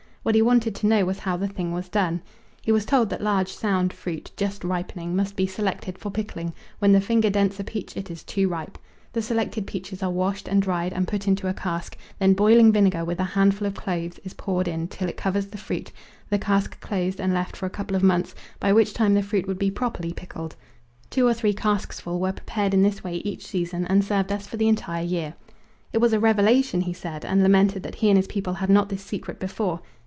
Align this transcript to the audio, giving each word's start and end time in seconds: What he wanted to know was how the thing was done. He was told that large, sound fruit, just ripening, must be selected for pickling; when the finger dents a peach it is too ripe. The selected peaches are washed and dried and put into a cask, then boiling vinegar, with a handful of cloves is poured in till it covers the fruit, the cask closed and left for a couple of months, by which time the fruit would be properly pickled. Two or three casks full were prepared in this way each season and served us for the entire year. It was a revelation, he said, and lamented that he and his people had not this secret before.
What 0.23 0.35
he 0.35 0.41
wanted 0.43 0.75
to 0.75 0.85
know 0.85 1.03
was 1.05 1.17
how 1.17 1.35
the 1.35 1.47
thing 1.47 1.71
was 1.71 1.89
done. 1.89 2.21
He 2.61 2.71
was 2.71 2.85
told 2.85 3.09
that 3.09 3.23
large, 3.23 3.49
sound 3.53 3.91
fruit, 3.91 4.29
just 4.37 4.63
ripening, 4.63 5.15
must 5.15 5.35
be 5.35 5.47
selected 5.47 5.97
for 5.97 6.11
pickling; 6.11 6.53
when 6.77 6.91
the 6.91 7.01
finger 7.01 7.31
dents 7.31 7.59
a 7.59 7.63
peach 7.63 7.97
it 7.97 8.11
is 8.11 8.23
too 8.23 8.47
ripe. 8.47 8.77
The 9.13 9.23
selected 9.23 9.65
peaches 9.65 10.03
are 10.03 10.11
washed 10.11 10.47
and 10.47 10.61
dried 10.61 10.93
and 10.93 11.07
put 11.07 11.27
into 11.27 11.47
a 11.47 11.55
cask, 11.55 11.97
then 12.19 12.33
boiling 12.33 12.71
vinegar, 12.71 13.03
with 13.03 13.19
a 13.19 13.23
handful 13.23 13.67
of 13.67 13.73
cloves 13.73 14.19
is 14.23 14.35
poured 14.35 14.67
in 14.67 14.89
till 14.89 15.09
it 15.09 15.17
covers 15.17 15.47
the 15.47 15.57
fruit, 15.57 15.91
the 16.29 16.37
cask 16.37 16.79
closed 16.81 17.19
and 17.19 17.33
left 17.33 17.55
for 17.55 17.65
a 17.65 17.69
couple 17.71 17.95
of 17.97 18.03
months, 18.03 18.35
by 18.59 18.71
which 18.71 18.93
time 18.93 19.15
the 19.15 19.23
fruit 19.23 19.47
would 19.47 19.57
be 19.57 19.71
properly 19.71 20.13
pickled. 20.13 20.55
Two 21.09 21.25
or 21.25 21.33
three 21.33 21.51
casks 21.55 21.99
full 21.99 22.19
were 22.19 22.31
prepared 22.31 22.75
in 22.75 22.83
this 22.83 23.03
way 23.03 23.15
each 23.25 23.47
season 23.47 23.87
and 23.87 24.05
served 24.05 24.31
us 24.31 24.45
for 24.45 24.57
the 24.57 24.69
entire 24.69 25.03
year. 25.03 25.33
It 25.91 25.97
was 25.97 26.13
a 26.13 26.19
revelation, 26.19 26.81
he 26.81 26.93
said, 26.93 27.25
and 27.25 27.41
lamented 27.41 27.81
that 27.81 27.95
he 27.95 28.09
and 28.11 28.17
his 28.19 28.27
people 28.27 28.53
had 28.53 28.69
not 28.69 28.89
this 28.89 29.01
secret 29.03 29.39
before. 29.39 29.79